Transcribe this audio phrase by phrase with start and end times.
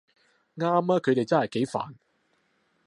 [0.57, 1.93] 啱吖，佢哋真係幾煩